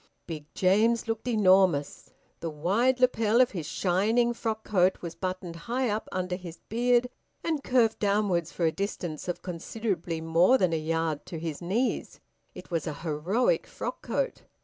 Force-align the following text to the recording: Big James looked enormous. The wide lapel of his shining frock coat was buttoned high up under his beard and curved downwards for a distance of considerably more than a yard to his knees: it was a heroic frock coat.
Big 0.25 0.51
James 0.55 1.07
looked 1.07 1.27
enormous. 1.27 2.11
The 2.39 2.49
wide 2.49 2.99
lapel 2.99 3.39
of 3.39 3.51
his 3.51 3.67
shining 3.67 4.33
frock 4.33 4.63
coat 4.63 4.99
was 5.03 5.13
buttoned 5.13 5.55
high 5.69 5.89
up 5.91 6.09
under 6.11 6.35
his 6.37 6.57
beard 6.69 7.07
and 7.43 7.63
curved 7.63 7.99
downwards 7.99 8.51
for 8.51 8.65
a 8.65 8.71
distance 8.71 9.27
of 9.27 9.43
considerably 9.43 10.19
more 10.19 10.57
than 10.57 10.73
a 10.73 10.79
yard 10.79 11.27
to 11.27 11.37
his 11.37 11.61
knees: 11.61 12.19
it 12.55 12.71
was 12.71 12.87
a 12.87 12.95
heroic 13.05 13.67
frock 13.67 14.01
coat. 14.01 14.41